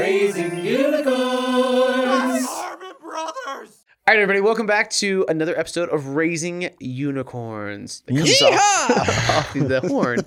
Raising 0.00 0.64
unicorns. 0.64 2.46
Harmon 2.46 2.92
Brothers. 3.02 3.84
All 4.08 4.14
right, 4.14 4.18
everybody, 4.18 4.40
welcome 4.40 4.64
back 4.66 4.88
to 4.92 5.26
another 5.28 5.54
episode 5.58 5.90
of 5.90 6.16
Raising 6.16 6.70
Unicorns. 6.80 8.02
That 8.06 8.16
comes 8.16 8.40
off, 8.40 9.28
off 9.30 9.52
the 9.52 9.80
horn. 9.80 10.20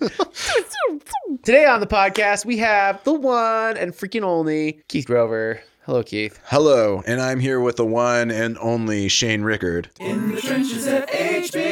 Today 1.44 1.66
on 1.66 1.80
the 1.80 1.88
podcast, 1.88 2.46
we 2.46 2.58
have 2.58 3.04
the 3.04 3.14
one 3.14 3.76
and 3.78 3.94
freaking 3.94 4.22
only 4.22 4.84
Keith 4.90 5.08
Grover. 5.08 5.60
Hello, 5.88 6.04
Keith. 6.04 6.40
Hello, 6.46 7.02
and 7.08 7.20
I'm 7.20 7.40
here 7.40 7.60
with 7.60 7.78
the 7.78 7.86
one 7.86 8.30
and 8.30 8.60
only 8.60 9.08
Shane 9.08 9.42
Rickard. 9.42 9.90
In 10.00 10.36
the 10.36 10.40
trenches 10.40 10.86
at 10.86 11.10
HB. 11.10 11.63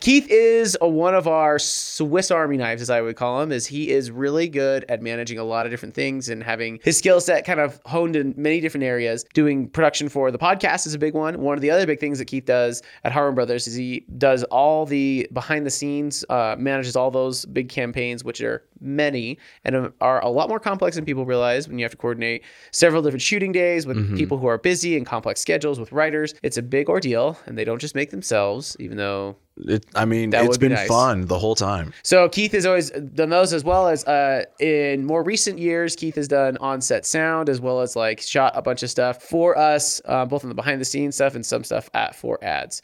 Keith 0.00 0.26
is 0.30 0.76
a, 0.80 0.88
one 0.88 1.14
of 1.14 1.26
our 1.26 1.58
Swiss 1.58 2.30
Army 2.30 2.56
knives, 2.56 2.82
as 2.82 2.90
I 2.90 3.00
would 3.00 3.16
call 3.16 3.42
him, 3.42 3.52
is 3.52 3.66
he 3.66 3.90
is 3.90 4.10
really 4.10 4.48
good 4.48 4.84
at 4.88 5.02
managing 5.02 5.38
a 5.38 5.44
lot 5.44 5.66
of 5.66 5.70
different 5.70 5.94
things 5.94 6.28
and 6.28 6.42
having 6.42 6.80
his 6.82 6.96
skill 6.98 7.20
set 7.20 7.44
kind 7.44 7.60
of 7.60 7.80
honed 7.86 8.16
in 8.16 8.34
many 8.36 8.60
different 8.60 8.84
areas. 8.84 9.24
Doing 9.34 9.68
production 9.68 10.08
for 10.08 10.30
the 10.30 10.38
podcast 10.38 10.86
is 10.86 10.94
a 10.94 10.98
big 10.98 11.14
one. 11.14 11.40
One 11.40 11.56
of 11.56 11.62
the 11.62 11.70
other 11.70 11.86
big 11.86 12.00
things 12.00 12.18
that 12.18 12.26
Keith 12.26 12.44
does 12.44 12.82
at 13.04 13.12
Harmon 13.12 13.34
Brothers 13.34 13.66
is 13.66 13.74
he 13.74 14.04
does 14.16 14.44
all 14.44 14.86
the 14.86 15.28
behind 15.32 15.66
the 15.66 15.70
scenes, 15.70 16.24
uh, 16.28 16.56
manages 16.58 16.96
all 16.96 17.10
those 17.10 17.44
big 17.46 17.68
campaigns, 17.68 18.24
which 18.24 18.40
are 18.40 18.62
many 18.80 19.38
and 19.64 19.92
are 20.00 20.22
a 20.22 20.28
lot 20.28 20.48
more 20.48 20.60
complex 20.60 20.94
than 20.96 21.04
people 21.04 21.24
realize 21.24 21.66
when 21.68 21.78
you 21.78 21.84
have 21.84 21.90
to 21.90 21.96
coordinate 21.96 22.44
several 22.70 23.02
different 23.02 23.22
shooting 23.22 23.50
days 23.52 23.86
with 23.86 23.96
people 24.16 24.38
who 24.38 24.46
are 24.46 24.58
busy 24.58 24.96
and 24.96 25.04
complex 25.04 25.40
schedules 25.40 25.80
with 25.80 25.90
writers. 25.92 26.34
It's 26.42 26.56
a 26.56 26.62
big 26.62 26.88
ordeal, 26.88 27.36
and 27.46 27.58
they 27.58 27.64
don't 27.64 27.80
just 27.80 27.94
make 27.94 28.10
themselves, 28.10 28.76
even 28.78 28.96
though 28.96 29.17
It, 29.66 29.86
I 29.94 30.04
mean, 30.04 30.30
That 30.30 30.42
it's 30.44 30.50
would 30.50 30.60
be 30.60 30.68
been 30.68 30.76
nice. 30.76 30.88
fun 30.88 31.26
the 31.26 31.38
whole 31.38 31.54
time. 31.54 31.92
so 32.02 32.28
Keith 32.28 32.52
has 32.52 32.64
always 32.66 32.90
done 32.90 33.30
those 33.30 33.52
as 33.52 33.64
well 33.64 33.88
as 33.88 34.04
uh, 34.04 34.44
in 34.60 35.04
more 35.04 35.22
recent 35.22 35.58
years, 35.58 35.96
Keith 35.96 36.14
has 36.16 36.28
done 36.28 36.56
on-set 36.58 37.04
sound 37.06 37.48
as 37.48 37.60
well 37.60 37.80
as 37.80 37.96
like 37.96 38.20
shot 38.20 38.52
a 38.54 38.62
bunch 38.62 38.82
of 38.82 38.90
stuff 38.90 39.22
for 39.22 39.56
us, 39.58 40.00
uh, 40.04 40.24
both 40.24 40.44
on 40.44 40.48
the 40.48 40.54
behind-the-scenes 40.54 41.14
stuff 41.14 41.34
and 41.34 41.44
some 41.44 41.64
stuff 41.64 41.88
at 41.94 42.14
for 42.14 42.42
ads. 42.44 42.82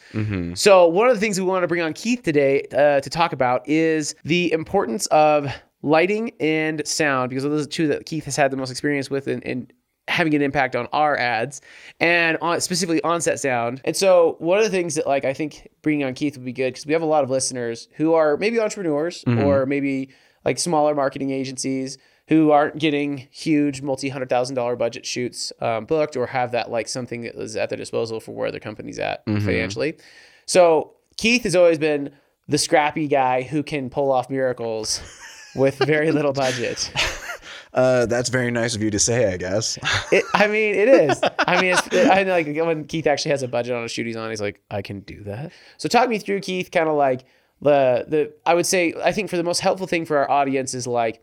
So 0.55 0.87
one 0.89 1.09
of 1.09 1.15
the 1.15 1.21
things 1.21 1.39
we 1.39 1.47
want 1.47 1.63
to 1.63 1.69
bring 1.69 1.83
on 1.83 1.93
Keith 1.93 2.23
today 2.23 2.63
uh, 2.73 3.01
to 3.01 3.11
talk 3.11 3.33
about 3.33 3.69
is 3.69 4.15
the 4.25 4.53
importance 4.53 5.07
of 5.07 5.49
lighting 5.83 6.33
and 6.41 6.87
sound 6.87 7.29
because 7.31 7.45
those 7.45 7.61
are 7.61 7.65
the 7.65 7.71
two 7.71 7.87
that 7.89 8.07
Keith 8.07 8.25
has 8.25 8.37
had 8.37 8.51
the 8.51 8.57
most 8.57 8.71
experience 8.71 9.11
with 9.11 9.29
in, 9.29 9.43
in 9.43 9.69
having 10.09 10.35
an 10.35 10.43
impact 10.43 10.77
on 10.77 10.87
our 10.93 11.17
ads 11.17 11.61
and 11.99 12.37
on 12.43 12.61
specifically 12.61 13.03
on-set 13.03 13.41
sound. 13.41 13.81
And 13.85 13.97
so 13.97 14.37
one 14.39 14.59
of 14.59 14.65
the 14.65 14.71
things 14.71 14.95
that 14.97 15.07
like 15.07 15.25
I 15.25 15.33
think 15.33 15.69
bringing 15.83 16.05
on 16.07 16.15
Keith 16.15 16.37
would 16.37 16.45
be 16.45 16.53
good 16.53 16.75
because 16.75 16.87
we 16.87 16.93
have 16.93 17.03
a 17.03 17.07
lot 17.07 17.25
of 17.25 17.31
listeners 17.31 17.89
who 17.97 18.15
are 18.15 18.37
maybe 18.37 18.61
entrepreneurs 18.61 19.25
or 19.27 19.67
maybe 19.67 20.11
like 20.45 20.59
smaller 20.59 20.95
marketing 20.95 21.31
agencies 21.31 21.97
who 22.29 22.51
aren't 22.51 22.79
getting 22.79 23.29
huge 23.31 23.83
multi-hundred 23.83 24.29
thousand 24.29 24.57
dollar 24.57 24.77
budget 24.77 25.05
shoots 25.07 25.53
um, 25.61 25.85
booked 25.85 26.17
or 26.17 26.27
have 26.27 26.53
that 26.53 26.71
like 26.71 26.89
something 26.89 27.23
that 27.23 27.35
is 27.35 27.57
at 27.57 27.69
their 27.71 27.79
disposal 27.79 28.21
for 28.21 28.33
where 28.35 28.51
their 28.51 28.61
company's 28.61 28.99
at 28.99 29.23
financially. 29.41 29.97
So 30.47 30.93
Keith 31.17 31.45
has 31.45 31.57
always 31.57 31.79
been 31.79 32.11
the 32.49 32.59
scrappy 32.59 33.09
guy 33.09 33.43
who 33.43 33.63
can 33.63 33.89
pull 33.89 34.13
off 34.13 34.29
miracles 34.29 35.01
with 35.55 35.77
very 35.79 36.13
little 36.13 36.33
budget. 36.35 36.91
Uh, 37.75 38.07
that's 38.07 38.29
very 38.29 38.51
nice 38.53 38.77
of 38.77 38.83
you 38.83 38.91
to 38.91 38.99
say, 39.01 39.33
I 39.33 39.37
guess. 39.37 39.79
It, 40.13 40.25
I 40.33 40.47
mean, 40.47 40.75
it 40.75 40.89
is. 40.89 41.21
I 41.41 41.61
mean, 41.61 41.75
it's, 41.75 41.89
I 41.93 42.23
know, 42.23 42.33
like 42.33 42.47
when 42.47 42.85
Keith 42.85 43.07
actually 43.07 43.33
has 43.33 43.43
a 43.43 43.49
budget 43.49 43.75
on 43.75 43.85
a 43.85 43.89
shoot 43.89 44.07
he's 44.07 44.17
on, 44.17 44.31
he's 44.31 44.41
like, 44.41 44.61
I 44.71 44.81
can 44.81 45.01
do 45.01 45.25
that. 45.25 45.53
So 45.77 45.89
talk 45.89 46.09
me 46.09 46.19
through 46.19 46.41
Keith, 46.41 46.71
kind 46.71 46.89
of 46.89 46.95
like 46.95 47.25
the 47.61 48.05
the. 48.09 48.33
I 48.47 48.55
would 48.55 48.67
say, 48.67 48.95
I 49.03 49.13
think 49.13 49.29
for 49.29 49.37
the 49.37 49.43
most 49.43 49.61
helpful 49.61 49.87
thing 49.87 50.05
for 50.05 50.19
our 50.19 50.31
audience 50.31 50.73
is 50.73 50.87
like 50.87 51.23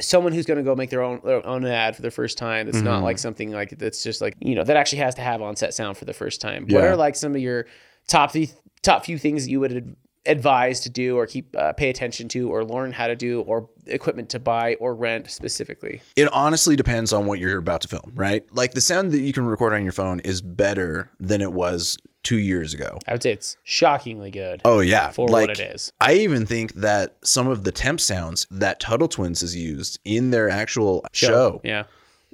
someone 0.00 0.32
who's 0.32 0.46
going 0.46 0.56
to 0.56 0.64
go 0.64 0.74
make 0.74 0.90
their 0.90 1.02
own 1.02 1.20
their 1.24 1.46
own 1.46 1.64
ad 1.64 1.94
for 1.94 2.02
the 2.02 2.10
first 2.10 2.38
time. 2.38 2.66
That's 2.66 2.78
not 2.82 3.02
like 3.02 3.18
something 3.18 3.52
like 3.52 3.78
that's 3.78 4.02
just 4.02 4.20
like 4.20 4.34
you 4.40 4.54
know 4.54 4.64
that 4.64 4.76
actually 4.76 4.98
has 4.98 5.14
to 5.16 5.22
have 5.22 5.42
on 5.42 5.54
set 5.54 5.74
sound 5.74 5.96
for 5.96 6.06
the 6.06 6.14
first 6.14 6.40
time. 6.40 6.66
What 6.68 6.82
are 6.84 6.96
like 6.96 7.14
some 7.14 7.34
of 7.34 7.40
your 7.40 7.66
top 8.08 8.32
th- 8.32 8.50
top 8.82 9.04
few 9.04 9.16
things 9.18 9.44
that 9.44 9.50
you 9.50 9.60
would 9.60 9.94
ad- 10.26 10.36
advise 10.36 10.80
to 10.80 10.90
do 10.90 11.16
or 11.16 11.26
keep 11.26 11.54
uh, 11.56 11.72
pay 11.72 11.90
attention 11.90 12.28
to 12.28 12.50
or 12.50 12.64
learn 12.64 12.92
how 12.92 13.06
to 13.06 13.16
do 13.16 13.40
or 13.42 13.68
equipment 13.86 14.28
to 14.30 14.38
buy 14.38 14.74
or 14.74 14.94
rent 14.94 15.30
specifically? 15.30 16.00
It 16.16 16.32
honestly 16.32 16.76
depends 16.76 17.12
on 17.12 17.26
what 17.26 17.38
you're 17.38 17.58
about 17.58 17.80
to 17.82 17.88
film, 17.88 18.12
right? 18.14 18.44
Like 18.54 18.72
the 18.72 18.80
sound 18.80 19.12
that 19.12 19.20
you 19.20 19.32
can 19.32 19.44
record 19.44 19.72
on 19.72 19.82
your 19.82 19.92
phone 19.92 20.20
is 20.20 20.40
better 20.42 21.10
than 21.20 21.40
it 21.40 21.52
was 21.52 21.96
two 22.22 22.38
years 22.38 22.72
ago. 22.72 22.98
I 23.08 23.12
would 23.12 23.22
say 23.22 23.32
it's 23.32 23.56
shockingly 23.64 24.30
good. 24.30 24.60
Oh 24.64 24.78
yeah, 24.80 25.10
For 25.10 25.28
like, 25.28 25.48
what 25.48 25.58
it 25.58 25.74
is. 25.74 25.92
I 26.00 26.14
even 26.14 26.46
think 26.46 26.74
that 26.74 27.16
some 27.22 27.48
of 27.48 27.64
the 27.64 27.72
temp 27.72 28.00
sounds 28.00 28.46
that 28.50 28.78
Tuttle 28.78 29.08
Twins 29.08 29.40
has 29.40 29.56
used 29.56 29.98
in 30.04 30.30
their 30.30 30.48
actual 30.48 31.04
show, 31.12 31.60
Yeah. 31.64 31.84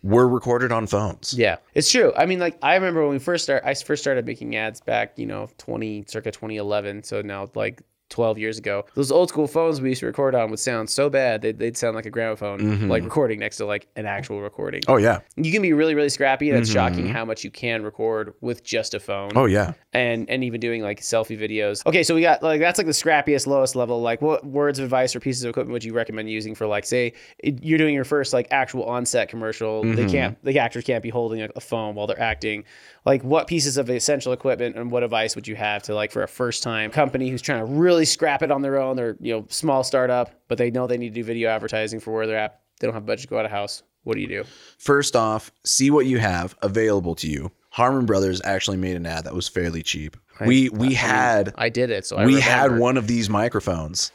Were 0.09 0.27
recorded 0.27 0.73
on 0.73 0.87
phones. 0.87 1.35
Yeah. 1.35 1.57
It's 1.75 1.91
true. 1.91 2.13
I 2.17 2.27
mean, 2.27 2.39
like 2.39 2.59
I 2.63 2.75
remember 2.75 3.03
when 3.03 3.11
we 3.11 3.19
first 3.19 3.45
started 3.45 3.69
I 3.69 3.75
first 3.75 4.03
started 4.03 4.27
making 4.27 4.57
ads 4.57 4.81
back, 4.81 5.19
you 5.19 5.27
know, 5.27 5.49
twenty 5.59 6.05
circa 6.09 6.31
twenty 6.31 6.57
eleven. 6.57 7.03
So 7.03 7.21
now 7.21 7.51
like 7.55 7.83
12 8.09 8.39
years 8.39 8.59
ago. 8.59 8.85
Those 8.95 9.13
old 9.13 9.29
school 9.29 9.47
phones 9.47 9.81
we 9.81 9.91
used 9.91 10.01
to 10.01 10.07
record 10.07 10.35
on 10.35 10.51
would 10.51 10.59
sound 10.59 10.91
so 10.91 11.11
bad 11.11 11.43
they'd, 11.43 11.59
they'd 11.59 11.77
sound 11.77 11.97
like 11.97 12.07
a 12.07 12.11
gramophone, 12.11 12.61
mm-hmm. 12.61 12.89
like 12.89 13.05
recording 13.05 13.39
next 13.39 13.59
to 13.59 13.67
like 13.67 13.89
an 13.97 14.07
actual 14.07 14.41
recording. 14.41 14.83
Oh 14.89 14.97
yeah. 14.97 15.21
You 15.37 15.53
can 15.53 15.63
be 15.63 15.73
really, 15.73 15.95
really 15.95 16.09
scrappy, 16.09 16.51
and 16.51 16.59
it's 16.59 16.71
shocking 16.71 17.05
mm-hmm. 17.05 17.13
how 17.13 17.25
much 17.25 17.45
you 17.45 17.51
can 17.51 17.83
record 17.83 18.35
with 18.41 18.63
just 18.63 18.95
a 18.95 19.01
phone. 19.01 19.31
Oh 19.35 19.47
yeah. 19.47 19.73
and 19.93 20.29
and 20.29 20.45
even 20.45 20.61
doing 20.61 20.83
like 20.83 21.01
selfie 21.01 21.39
videos. 21.39 21.85
Okay, 21.87 22.03
so 22.03 22.15
we 22.15 22.21
got 22.21 22.43
like 22.43 22.61
that's 22.61 22.79
like 22.79 22.87
the 22.87 22.93
scrappiest, 22.93 23.47
lowest 23.47 23.77
level. 23.77 24.01
Like, 24.01 24.21
what 24.23 24.45
words 24.45 24.79
of 24.79 24.85
advice 24.85 25.15
or 25.15 25.21
pieces 25.21 25.45
of 25.45 25.51
equipment 25.51 25.73
would 25.73 25.85
you 25.85 25.93
recommend 25.93 26.31
using 26.31 26.55
for 26.55 26.67
like, 26.67 26.85
say, 26.85 27.13
it- 27.39 27.63
you're 27.63 27.79
doing 27.79 27.95
your 27.95 28.05
first 28.05 28.33
like 28.33 28.49
actual 28.51 28.85
on-set 28.85 29.29
commercial? 29.29 29.83
They 29.83 29.89
mm-hmm. 29.91 30.11
can't, 30.11 30.45
the 30.45 30.59
actors 30.59 30.85
can't 30.85 31.03
be 31.03 31.11
holding 31.11 31.43
a, 31.43 31.49
a 31.57 31.61
phone 31.61 31.95
while 31.95 32.07
they're 32.07 32.21
acting. 32.21 32.65
Like, 33.05 33.23
what 33.23 33.47
pieces 33.47 33.77
of 33.77 33.89
essential 33.89 34.33
equipment 34.33 34.77
and 34.77 34.91
what 34.91 35.03
advice 35.03 35.35
would 35.35 35.49
you 35.49 35.57
have 35.57 35.83
to 35.85 35.95
like 35.95 36.13
for 36.13 36.23
a 36.23 36.29
first-time 36.29 36.91
company 36.91 37.31
who's 37.31 37.43
trying 37.43 37.61
to 37.61 37.65
really 37.65 37.98
scrap 38.05 38.43
it 38.43 38.51
on 38.51 38.63
their 38.63 38.79
own? 38.79 38.97
They're 38.97 39.17
you 39.21 39.35
know 39.35 39.47
small 39.49 39.85
startup, 39.85 40.31
but 40.49 40.59
they 40.59 40.71
know 40.71 40.87
they 40.87 40.99
need 40.99 41.11
to 41.11 41.15
do 41.15 41.25
video 41.25 41.51
advertising 41.51 42.01
for 42.01 42.13
where 42.13 42.27
they're 42.27 42.39
at. 42.39 42.61
They 42.81 42.87
don't 42.87 42.95
have 42.95 43.03
a 43.03 43.07
budget 43.07 43.23
to 43.23 43.29
go 43.29 43.39
out 43.39 43.45
of 43.45 43.51
house. 43.51 43.83
What 44.05 44.15
do 44.15 44.21
you 44.21 44.29
do? 44.29 44.45
First 44.79 45.17
off, 45.17 45.51
see 45.65 45.91
what 45.91 46.07
you 46.07 46.19
have 46.19 46.57
available 46.63 47.15
to 47.17 47.29
you. 47.29 47.51
Harmon 47.71 48.07
Brothers 48.07 48.41
actually 48.45 48.77
made 48.77 48.97
an 48.97 49.07
ad 49.07 49.25
that 49.25 49.35
was 49.35 49.49
fairly 49.49 49.83
cheap. 49.83 50.17
we 50.47 50.69
we 50.71 50.95
had 50.95 51.53
I 51.57 51.69
did 51.69 51.91
it, 51.91 52.07
so 52.07 52.17
I 52.17 52.27
we 52.27 52.41
had 52.41 52.79
one 52.79 52.97
of 52.97 53.07
these 53.07 53.29
microphones 53.29 54.13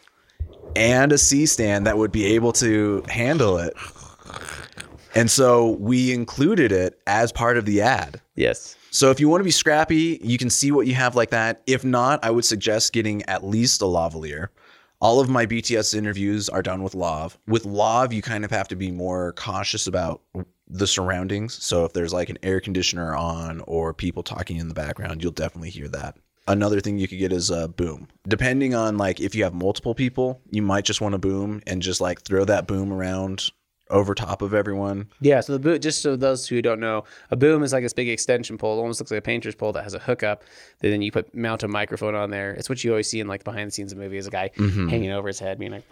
and 0.75 1.11
a 1.11 1.17
C 1.17 1.45
stand 1.45 1.85
that 1.87 1.97
would 1.97 2.11
be 2.11 2.25
able 2.25 2.53
to 2.53 3.03
handle 3.07 3.57
it. 3.57 3.73
And 5.15 5.29
so 5.29 5.71
we 5.79 6.11
included 6.11 6.71
it 6.71 6.99
as 7.05 7.31
part 7.31 7.57
of 7.57 7.65
the 7.65 7.81
ad. 7.81 8.19
Yes. 8.35 8.75
So 8.89 9.11
if 9.11 9.19
you 9.19 9.29
want 9.29 9.41
to 9.41 9.45
be 9.45 9.51
scrappy, 9.51 10.19
you 10.23 10.37
can 10.37 10.49
see 10.49 10.71
what 10.71 10.87
you 10.87 10.95
have 10.95 11.15
like 11.15 11.29
that. 11.31 11.61
If 11.67 11.83
not, 11.83 12.23
I 12.23 12.31
would 12.31 12.45
suggest 12.45 12.93
getting 12.93 13.23
at 13.23 13.43
least 13.43 13.81
a 13.81 13.85
lavalier. 13.85 14.47
All 15.01 15.19
of 15.19 15.29
my 15.29 15.45
BTS 15.45 15.95
interviews 15.95 16.47
are 16.49 16.61
done 16.61 16.81
with 16.81 16.95
lav. 16.95 17.37
With 17.47 17.65
lav, 17.65 18.13
you 18.13 18.21
kind 18.21 18.45
of 18.45 18.51
have 18.51 18.67
to 18.69 18.75
be 18.75 18.89
more 18.89 19.33
cautious 19.33 19.85
about 19.85 20.21
the 20.67 20.87
surroundings. 20.87 21.61
So 21.61 21.85
if 21.85 21.93
there's 21.93 22.13
like 22.13 22.29
an 22.29 22.37
air 22.41 22.59
conditioner 22.59 23.15
on 23.15 23.61
or 23.67 23.93
people 23.93 24.23
talking 24.23 24.57
in 24.57 24.67
the 24.67 24.73
background, 24.73 25.21
you'll 25.21 25.33
definitely 25.33 25.69
hear 25.69 25.87
that. 25.89 26.17
Another 26.47 26.79
thing 26.79 26.97
you 26.97 27.07
could 27.07 27.19
get 27.19 27.31
is 27.31 27.49
a 27.49 27.67
boom. 27.67 28.07
Depending 28.27 28.73
on 28.73 28.97
like 28.97 29.19
if 29.19 29.35
you 29.35 29.43
have 29.43 29.53
multiple 29.53 29.93
people, 29.93 30.41
you 30.51 30.61
might 30.61 30.85
just 30.85 31.01
want 31.01 31.15
a 31.15 31.19
boom 31.19 31.61
and 31.67 31.81
just 31.81 32.01
like 32.01 32.21
throw 32.21 32.45
that 32.45 32.67
boom 32.67 32.91
around 32.91 33.51
over 33.93 34.13
top 34.13 34.41
of 34.41 34.53
everyone. 34.53 35.07
Yeah, 35.21 35.39
so 35.39 35.53
the 35.53 35.59
boom, 35.59 35.79
just 35.79 36.01
so 36.01 36.15
those 36.15 36.47
who 36.47 36.61
don't 36.61 36.79
know, 36.79 37.05
a 37.31 37.35
boom 37.35 37.63
is 37.63 37.71
like 37.71 37.83
this 37.83 37.93
big 37.93 38.09
extension 38.09 38.57
pole. 38.57 38.77
It 38.77 38.81
almost 38.81 38.99
looks 38.99 39.11
like 39.11 39.19
a 39.19 39.21
painter's 39.21 39.55
pole 39.55 39.71
that 39.73 39.83
has 39.83 39.93
a 39.93 39.99
hookup. 39.99 40.43
Then 40.79 41.01
you 41.01 41.11
put 41.11 41.33
mount 41.33 41.63
a 41.63 41.67
microphone 41.67 42.15
on 42.15 42.31
there. 42.31 42.51
It's 42.51 42.67
what 42.67 42.83
you 42.83 42.91
always 42.91 43.07
see 43.07 43.19
in 43.21 43.27
like 43.27 43.43
behind 43.43 43.67
the 43.67 43.71
scenes 43.71 43.91
of 43.93 43.97
movies, 43.99 44.27
a 44.27 44.31
guy 44.31 44.49
hanging 44.89 45.11
over 45.11 45.27
his 45.27 45.39
head, 45.39 45.59
being 45.59 45.71
like, 45.71 45.83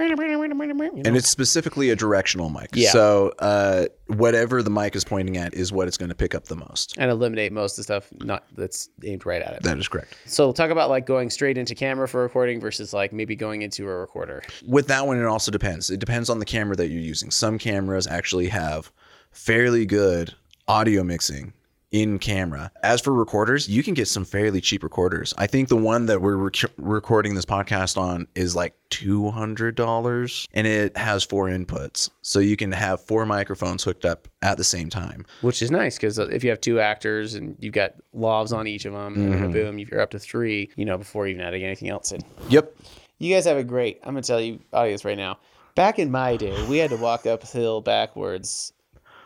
you 0.97 1.03
know? 1.03 1.07
and 1.07 1.15
it's 1.17 1.29
specifically 1.29 1.91
a 1.91 1.95
directional 1.95 2.49
mic. 2.49 2.69
Yeah. 2.73 2.89
So 2.91 3.33
uh, 3.39 3.85
whatever 4.17 4.61
the 4.63 4.69
mic 4.69 4.95
is 4.95 5.03
pointing 5.03 5.37
at 5.37 5.53
is 5.53 5.71
what 5.71 5.87
it's 5.87 5.97
going 5.97 6.09
to 6.09 6.15
pick 6.15 6.35
up 6.35 6.45
the 6.45 6.55
most. 6.55 6.95
and 6.97 7.09
eliminate 7.09 7.51
most 7.51 7.73
of 7.73 7.77
the 7.77 7.83
stuff 7.83 8.09
not 8.19 8.43
that's 8.55 8.89
aimed 9.03 9.25
right 9.25 9.41
at 9.41 9.53
it. 9.53 9.63
That 9.63 9.77
is 9.77 9.87
correct. 9.87 10.15
So 10.25 10.45
we'll 10.45 10.53
talk 10.53 10.69
about 10.69 10.89
like 10.89 11.05
going 11.05 11.29
straight 11.29 11.57
into 11.57 11.75
camera 11.75 12.07
for 12.07 12.21
recording 12.21 12.59
versus 12.59 12.93
like 12.93 13.13
maybe 13.13 13.35
going 13.35 13.61
into 13.61 13.87
a 13.87 13.95
recorder. 13.95 14.43
With 14.67 14.87
that 14.87 15.07
one, 15.07 15.19
it 15.19 15.25
also 15.25 15.51
depends. 15.51 15.89
It 15.89 15.99
depends 15.99 16.29
on 16.29 16.39
the 16.39 16.45
camera 16.45 16.75
that 16.75 16.89
you're 16.89 17.01
using. 17.01 17.31
Some 17.31 17.57
cameras 17.57 18.07
actually 18.07 18.47
have 18.47 18.91
fairly 19.31 19.85
good 19.85 20.33
audio 20.67 21.03
mixing 21.03 21.53
in 21.91 22.19
camera. 22.19 22.71
As 22.83 23.01
for 23.01 23.13
recorders, 23.13 23.67
you 23.67 23.83
can 23.83 23.93
get 23.93 24.07
some 24.07 24.25
fairly 24.25 24.61
cheap 24.61 24.83
recorders. 24.83 25.33
I 25.37 25.47
think 25.47 25.67
the 25.67 25.75
one 25.75 26.05
that 26.05 26.21
we're 26.21 26.37
rec- 26.37 26.71
recording 26.77 27.35
this 27.35 27.45
podcast 27.45 27.97
on 27.97 28.27
is 28.33 28.55
like 28.55 28.73
$200 28.91 30.47
and 30.53 30.67
it 30.67 30.95
has 30.95 31.23
four 31.23 31.47
inputs. 31.47 32.09
So 32.21 32.39
you 32.39 32.55
can 32.55 32.71
have 32.71 33.01
four 33.01 33.25
microphones 33.25 33.83
hooked 33.83 34.05
up 34.05 34.27
at 34.41 34.57
the 34.57 34.63
same 34.63 34.89
time. 34.89 35.25
Which 35.41 35.61
is 35.61 35.69
nice 35.69 35.97
because 35.97 36.17
uh, 36.17 36.27
if 36.27 36.43
you 36.43 36.49
have 36.49 36.61
two 36.61 36.79
actors 36.79 37.35
and 37.35 37.57
you've 37.59 37.73
got 37.73 37.93
lavs 38.15 38.55
on 38.55 38.67
each 38.67 38.85
of 38.85 38.93
them 38.93 39.15
and 39.15 39.45
a 39.45 39.49
boom, 39.49 39.77
if 39.79 39.91
you're 39.91 40.01
up 40.01 40.11
to 40.11 40.19
three, 40.19 40.69
you 40.75 40.85
know, 40.85 40.97
before 40.97 41.27
even 41.27 41.41
adding 41.41 41.63
anything 41.63 41.89
else 41.89 42.11
in. 42.11 42.21
Yep. 42.49 42.73
You 43.19 43.35
guys 43.35 43.45
have 43.45 43.57
a 43.57 43.63
great. 43.63 43.99
I'm 44.03 44.15
gonna 44.15 44.23
tell 44.23 44.41
you, 44.41 44.59
audience, 44.73 45.05
right 45.05 45.17
now. 45.17 45.37
Back 45.75 45.99
in 45.99 46.09
my 46.09 46.37
day, 46.37 46.67
we 46.67 46.77
had 46.79 46.89
to 46.89 46.97
walk 46.97 47.27
uphill 47.27 47.79
backwards. 47.79 48.73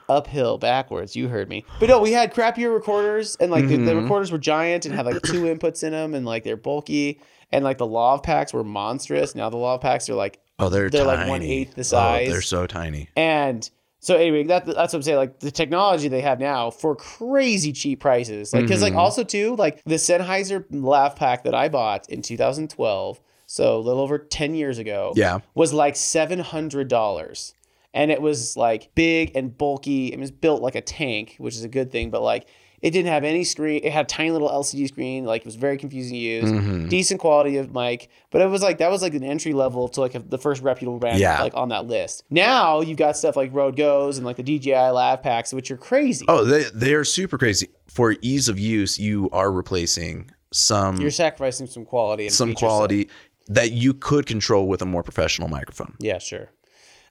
Uphill 0.10 0.58
backwards. 0.58 1.16
You 1.16 1.28
heard 1.28 1.50
me. 1.50 1.66
But 1.80 1.90
no, 1.90 2.00
we 2.00 2.12
had 2.12 2.34
crappier 2.34 2.74
recorders, 2.74 3.36
and 3.40 3.52
like 3.52 3.68
the, 3.68 3.78
the 3.78 3.92
Mhm. 3.94 4.02
recorders 4.04 4.32
were 4.32 4.38
giant 4.38 4.86
and 4.86 4.94
had 4.94 5.06
like 5.06 5.22
two 5.24 5.42
inputs 5.54 5.84
in 5.84 5.92
them, 5.92 6.14
and 6.14 6.26
like 6.26 6.44
they're 6.44 6.58
bulky, 6.58 7.20
and 7.52 7.64
like 7.64 7.78
the 7.78 7.88
lav 7.88 8.24
packs 8.24 8.54
were 8.54 8.64
monstrous. 8.64 9.36
Now 9.36 9.50
the 9.50 9.58
lav 9.58 9.82
packs 9.82 10.10
are 10.10 10.16
like 10.16 10.40
Oh, 10.58 10.70
they're 10.70 10.90
They're 10.90 11.04
like 11.04 11.28
one-eighth 11.28 11.76
the 11.76 11.82
Oh, 11.82 11.84
size. 11.84 12.30
they're 12.32 12.42
so 12.42 12.66
tiny. 12.66 13.10
And 13.18 13.70
so 14.00 14.16
anyway, 14.16 14.44
that, 14.44 14.66
that's 14.66 14.94
what 14.94 14.94
I'm 14.94 15.02
saying. 15.02 15.18
Like 15.18 15.40
the 15.40 15.52
technology 15.52 16.08
they 16.08 16.22
have 16.22 16.40
now 16.40 16.70
for 16.70 16.96
crazy 16.96 17.74
cheap 17.74 18.00
prices. 18.00 18.54
Like 18.54 18.64
because 18.64 18.82
like 18.82 18.94
Mhm. 18.94 18.98
also 18.98 19.24
too 19.26 19.56
like 19.58 19.84
the 19.86 19.96
Sennheiser 19.96 20.64
lav 20.72 21.16
pack 21.18 21.44
that 21.44 21.54
I 21.56 21.68
bought 21.68 22.08
in 22.10 22.22
2012, 22.22 23.20
so 23.48 23.78
a 23.78 23.80
little 23.80 24.02
over 24.02 24.18
10 24.18 24.56
years 24.56 24.78
ago, 24.78 25.12
Yeah. 25.16 25.40
was 25.56 25.74
like 25.74 25.96
seven 25.98 26.40
hundred 26.40 26.88
dollars. 26.88 27.54
And 27.96 28.12
it 28.12 28.22
was 28.22 28.56
like 28.56 28.94
big 28.94 29.32
and 29.36 29.58
bulky. 29.58 30.08
It 30.14 30.20
was 30.20 30.30
built 30.30 30.62
like 30.62 30.76
a 30.76 30.82
tank, 30.82 31.36
which 31.40 31.56
is 31.56 31.64
a 31.64 31.70
good 31.70 31.92
thing, 31.92 32.12
but 32.12 32.22
like 32.22 32.46
it 32.82 32.92
didn't 32.92 33.08
have 33.10 33.24
any 33.24 33.44
screen. 33.46 33.80
It 33.84 33.92
had 33.94 34.06
a 34.06 34.08
tiny 34.08 34.30
little 34.32 34.50
LCD 34.50 34.88
screen. 34.90 35.24
Like 35.26 35.42
it 35.42 35.46
was 35.46 35.56
very 35.56 35.78
confusing 35.78 36.12
to 36.14 36.18
use. 36.20 36.52
Mhm. 36.52 36.90
Decent 36.90 37.20
quality 37.22 37.56
of 37.58 37.74
mic, 37.74 38.10
but 38.32 38.42
it 38.42 38.48
was 38.48 38.62
like 38.62 38.78
that 38.80 38.92
was 38.92 39.02
like 39.02 39.14
an 39.16 39.24
entry 39.24 39.54
level 39.54 39.88
to 39.88 40.02
like 40.02 40.14
a, 40.14 40.20
the 40.20 40.38
first 40.38 40.62
reputable 40.62 41.00
brand 41.00 41.20
Yeah. 41.20 41.42
like 41.42 41.56
on 41.56 41.70
that 41.70 41.88
list. 41.88 42.24
Now 42.30 42.82
you've 42.82 42.98
got 42.98 43.16
stuff 43.18 43.36
like 43.38 43.52
Rode 43.54 43.78
Goes 43.78 44.18
and 44.18 44.26
like 44.26 44.36
the 44.36 44.44
DJI 44.44 44.74
Lav 44.90 45.24
packs, 45.24 45.54
which 45.54 45.72
are 45.72 45.78
crazy. 45.78 46.26
Oh, 46.28 46.44
they 46.44 46.66
they 46.76 46.94
are 46.94 47.06
super 47.06 47.38
crazy. 47.38 47.70
For 47.88 48.14
ease 48.22 48.50
of 48.50 48.60
use, 48.60 49.00
you 49.00 49.30
are 49.32 49.50
replacing 49.52 50.30
some 50.52 50.98
You're 50.98 51.12
sacrificing 51.12 51.68
some 51.68 51.86
quality 51.86 52.26
and 52.26 52.34
some 52.34 52.50
feature 52.50 52.60
set. 52.60 52.66
quality 52.68 53.10
that 53.48 53.72
you 53.72 53.94
could 53.94 54.26
control 54.26 54.68
with 54.68 54.82
a 54.82 54.86
more 54.86 55.02
professional 55.04 55.48
microphone. 55.48 55.94
Yeah, 56.00 56.18
sure. 56.18 56.50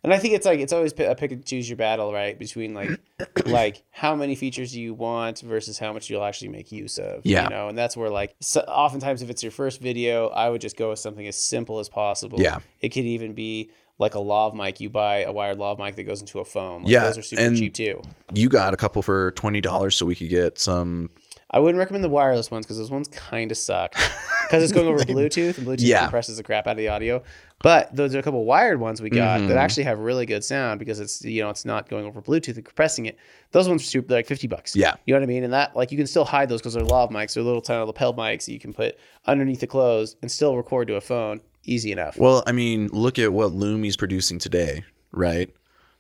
And 0.05 0.13
I 0.13 0.19
think 0.19 0.35
it's 0.35 0.45
like 0.45 0.61
it's 0.61 0.73
always 0.73 0.93
a 0.99 1.15
pick 1.15 1.33
and 1.33 1.45
choose 1.45 1.69
your 1.69 1.79
battle, 1.79 2.13
right? 2.13 2.39
Between 2.39 2.75
like 2.75 2.91
like 3.47 3.83
how 3.91 4.15
many 4.15 4.35
features 4.35 4.73
do 4.73 4.81
you 4.81 4.93
want 4.95 5.41
versus 5.41 5.79
how 5.79 5.93
much 5.95 6.11
you'll 6.11 6.23
actually 6.25 6.49
make 6.49 6.71
use 6.71 6.99
of. 6.99 7.23
Yeah. 7.25 7.45
You 7.45 7.51
know, 7.51 7.69
and 7.69 7.77
that's 7.79 7.97
where 7.97 8.11
like 8.11 8.37
so 8.41 8.61
oftentimes 8.61 9.23
if 9.23 9.31
it's 9.31 9.43
your 9.43 9.51
first 9.51 9.81
video, 9.81 10.29
I 10.29 10.51
would 10.51 10.61
just 10.61 10.77
go 10.77 10.91
with 10.91 10.99
something 10.99 11.27
as 11.27 11.37
simple 11.43 11.79
as 11.81 11.89
possible. 11.89 12.39
Yeah. 12.39 12.59
It 12.81 12.91
could 12.91 13.07
even 13.07 13.33
be 13.33 13.71
like 13.99 14.15
a 14.15 14.19
lav 14.21 14.55
mic. 14.55 14.79
You 14.81 14.91
buy 14.91 15.23
a 15.23 15.33
wired 15.33 15.59
lav 15.59 15.79
mic 15.79 15.97
that 15.97 16.03
goes 16.03 16.21
into 16.21 16.39
a 16.41 16.45
phone. 16.45 16.83
Like, 16.83 16.93
Yeah, 16.93 17.05
Those 17.05 17.19
are 17.19 17.23
super 17.23 17.43
and- 17.43 17.57
cheap 17.57 17.73
too. 17.75 18.03
You 18.35 18.49
got 18.51 18.75
a 18.75 18.77
couple 18.77 19.01
for 19.01 19.31
twenty 19.33 19.61
dollars, 19.63 19.97
so 19.97 20.05
we 20.05 20.15
could 20.15 20.29
get 20.29 20.59
some. 20.59 21.11
I 21.55 21.61
wouldn't 21.61 21.79
recommend 21.79 22.03
the 22.03 22.09
wireless 22.09 22.51
ones 22.51 22.67
because 22.67 22.79
those 22.79 22.91
ones 22.91 23.07
kind 23.09 23.51
of 23.53 23.57
suck 23.57 23.93
because 24.43 24.63
it's 24.65 24.73
going 24.73 24.89
over 24.89 24.99
Bluetooth 25.05 25.57
and 25.57 25.67
Bluetooth 25.67 25.77
Yeah. 25.87 26.01
compresses 26.03 26.37
the 26.37 26.43
crap 26.43 26.67
out 26.67 26.73
of 26.73 26.77
the 26.79 26.89
audio. 26.89 27.23
But 27.63 27.95
those 27.95 28.13
are 28.15 28.19
a 28.19 28.23
couple 28.23 28.45
wired 28.45 28.81
ones 28.81 29.01
we 29.01 29.09
got 29.09 29.41
Mhm. 29.41 29.49
that 29.49 29.57
actually 29.57 29.85
have 29.85 30.01
really 30.01 30.27
good 30.27 30.43
sound 30.45 30.81
because 30.81 30.99
it's 31.01 31.25
you 31.25 31.43
know 31.43 31.51
it's 31.51 31.65
not 31.65 31.89
going 31.89 32.05
over 32.07 32.21
Bluetooth 32.21 32.57
and 32.57 32.65
compressing 32.65 33.07
it. 33.07 33.17
Those 33.53 33.69
ones 33.69 33.83
are 33.83 33.87
super, 33.87 34.09
they're 34.09 34.19
like 34.19 34.27
fifty 34.27 34.49
bucks. 34.49 34.75
Yeah. 34.75 34.95
you 35.07 35.15
know 35.15 35.21
what 35.21 35.25
I 35.25 35.27
mean. 35.27 35.45
And 35.45 35.53
that 35.53 35.77
like 35.77 35.93
you 35.93 35.97
can 35.97 36.09
still 36.09 36.25
hide 36.25 36.49
those 36.49 36.61
because 36.61 36.75
they're 36.75 36.83
lav 36.85 37.11
mics. 37.11 37.35
They're 37.35 37.45
little 37.45 37.63
tiny 37.63 37.85
lapel 37.87 38.13
mics 38.13 38.47
that 38.47 38.53
you 38.53 38.59
can 38.61 38.73
put 38.75 38.99
underneath 39.27 39.61
the 39.61 39.67
clothes 39.69 40.17
and 40.23 40.31
still 40.31 40.57
record 40.57 40.89
to 40.89 40.97
a 40.97 41.01
phone. 41.01 41.41
Easy 41.67 41.93
enough. 41.93 42.19
Well, 42.19 42.43
I 42.47 42.53
mean, 42.53 42.89
look 42.93 43.19
at 43.19 43.33
what 43.33 43.53
Lumi's 43.53 43.97
producing 43.97 44.39
today, 44.39 44.85
right? 45.13 45.49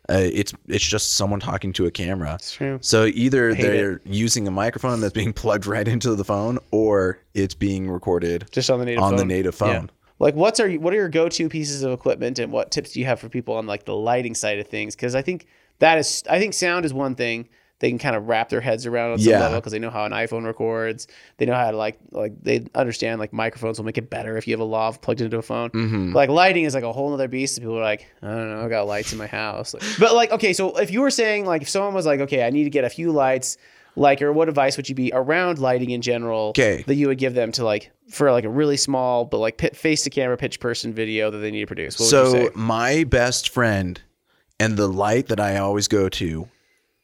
Uh, 0.08 0.18
it's 0.20 0.52
it's 0.68 0.84
just 0.86 1.14
someone 1.14 1.40
talking 1.40 1.72
to 1.72 1.86
a 1.86 1.90
camera. 1.90 2.34
It's 2.34 2.52
true. 2.52 2.78
So 2.82 3.06
either 3.06 3.54
they're 3.54 4.00
using 4.04 4.46
a 4.46 4.50
microphone 4.50 5.00
that's 5.00 5.14
being 5.14 5.32
plugged 5.42 5.66
right 5.66 5.86
into 5.88 6.14
the 6.14 6.24
phone, 6.24 6.58
or 6.70 7.20
it's 7.32 7.54
being 7.54 7.90
recorded 7.90 8.46
Just 8.50 8.70
on 8.70 8.78
the 8.80 8.84
native 8.84 9.02
on 9.02 9.10
phone. 9.12 9.16
the 9.18 9.24
native 9.24 9.54
Yeah. 9.60 9.78
phone. 9.80 9.90
Like, 10.18 10.34
what's 10.34 10.60
are 10.60 10.70
what 10.74 10.92
are 10.92 10.96
your 10.96 11.08
go 11.08 11.28
to 11.28 11.48
pieces 11.48 11.82
of 11.82 11.92
equipment, 11.92 12.38
and 12.38 12.52
what 12.52 12.70
tips 12.70 12.92
do 12.92 13.00
you 13.00 13.06
have 13.06 13.18
for 13.18 13.28
people 13.28 13.54
on 13.56 13.66
like 13.66 13.84
the 13.84 13.96
lighting 13.96 14.34
side 14.34 14.58
of 14.58 14.68
things? 14.68 14.94
Because 14.94 15.14
I 15.14 15.22
think 15.22 15.46
that 15.80 15.98
is, 15.98 16.22
I 16.30 16.38
think 16.38 16.54
sound 16.54 16.84
is 16.84 16.94
one 16.94 17.14
thing 17.14 17.48
they 17.84 17.90
can 17.90 17.98
kind 17.98 18.16
of 18.16 18.26
wrap 18.28 18.48
their 18.48 18.62
heads 18.62 18.86
around 18.86 19.12
on 19.12 19.18
some 19.18 19.30
Yeah. 19.30 19.40
level 19.40 19.60
because 19.60 19.72
they 19.72 19.78
know 19.78 19.90
how 19.90 20.06
an 20.06 20.12
iPhone 20.12 20.46
records. 20.46 21.06
They 21.36 21.44
know 21.44 21.54
how 21.54 21.70
to 21.70 21.76
like 21.76 21.98
like 22.12 22.32
they 22.42 22.64
understand 22.74 23.20
like 23.20 23.34
microphones 23.34 23.78
will 23.78 23.84
make 23.84 23.98
it 23.98 24.08
better 24.08 24.38
if 24.38 24.48
you 24.48 24.54
have 24.54 24.60
a 24.60 24.64
lav 24.64 25.02
plugged 25.02 25.20
into 25.20 25.36
a 25.36 25.42
phone. 25.42 25.68
Mm-hmm. 25.70 26.12
But, 26.14 26.18
like 26.20 26.30
lighting 26.30 26.64
is 26.64 26.74
like 26.74 26.84
a 26.84 26.92
whole 26.94 27.12
other 27.12 27.28
beast. 27.28 27.58
People 27.60 27.78
are 27.78 27.82
like, 27.82 28.06
I 28.22 28.28
don't 28.28 28.50
know, 28.50 28.64
I 28.64 28.68
got 28.70 28.86
lights 28.86 29.12
in 29.12 29.18
my 29.18 29.26
house. 29.26 29.74
Like- 29.74 29.82
but 30.00 30.14
like, 30.14 30.32
okay, 30.32 30.54
so 30.54 30.78
if 30.78 30.90
you 30.90 31.02
were 31.02 31.10
saying 31.10 31.44
like 31.44 31.60
if 31.60 31.68
someone 31.68 31.92
was 31.92 32.06
like, 32.06 32.20
okay, 32.20 32.46
I 32.46 32.48
need 32.50 32.64
to 32.64 32.70
get 32.70 32.84
a 32.84 32.90
few 32.90 33.12
lights, 33.12 33.58
like, 33.96 34.22
or 34.22 34.32
what 34.32 34.48
advice 34.48 34.76
would 34.78 34.88
you 34.88 34.94
be 34.94 35.12
around 35.14 35.58
lighting 35.58 35.90
in 35.90 36.00
general? 36.00 36.48
Okay. 36.48 36.82
that 36.86 36.94
you 36.96 37.06
would 37.08 37.18
give 37.18 37.34
them 37.34 37.52
to 37.52 37.64
like 37.64 37.90
for 38.08 38.32
like 38.32 38.44
a 38.44 38.48
really 38.50 38.76
small 38.76 39.24
but 39.26 39.38
like 39.38 39.60
face 39.74 40.02
to 40.04 40.10
camera 40.10 40.36
pitch 40.36 40.58
person 40.58 40.92
video 40.94 41.30
that 41.30 41.38
they 41.38 41.50
need 41.50 41.60
to 41.60 41.66
produce. 41.66 41.98
What 41.98 42.04
would 42.06 42.10
So 42.10 42.24
you 42.38 42.46
say? 42.46 42.50
my 42.54 43.04
best 43.04 43.50
friend 43.50 44.00
and 44.60 44.76
the 44.76 44.88
light 44.88 45.26
that 45.28 45.38
I 45.40 45.58
always 45.58 45.86
go 45.88 46.08
to 46.08 46.48